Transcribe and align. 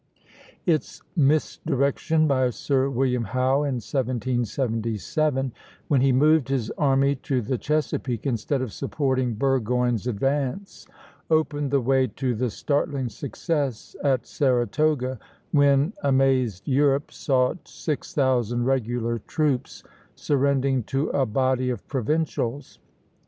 Its 0.65 1.03
misdirection 1.15 2.25
by 2.27 2.49
Sir 2.49 2.89
William 2.89 3.23
Howe 3.23 3.61
in 3.61 3.75
1777, 3.77 5.51
when 5.89 6.01
he 6.01 6.11
moved 6.11 6.49
his 6.49 6.71
army 6.71 7.13
to 7.17 7.39
the 7.39 7.59
Chesapeake 7.59 8.25
instead 8.25 8.63
of 8.63 8.73
supporting 8.73 9.35
Burgoyne's 9.35 10.07
advance, 10.07 10.87
opened 11.29 11.69
the 11.69 11.81
way 11.81 12.07
to 12.07 12.33
the 12.33 12.49
startling 12.49 13.09
success 13.09 13.95
at 14.03 14.25
Saratoga, 14.25 15.19
when 15.51 15.93
amazed 16.01 16.67
Europe 16.67 17.11
saw 17.11 17.53
six 17.63 18.11
thousand 18.15 18.65
regular 18.65 19.19
troops 19.27 19.83
surrendering 20.15 20.81
to 20.81 21.09
a 21.09 21.27
body 21.27 21.69
of 21.69 21.87
provincials. 21.87 22.79